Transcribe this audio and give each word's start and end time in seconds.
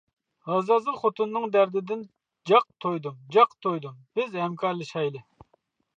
ھازازۇل 0.51 0.95
خوتۇننىڭ 1.01 1.45
دەردىدىن 1.57 2.01
جاق 2.53 2.65
تويدۇم، 2.85 3.21
جاق 3.37 3.55
تويدۇم. 3.67 4.03
بىز 4.21 4.35
ھەمكارلىشايلى. 4.45 5.27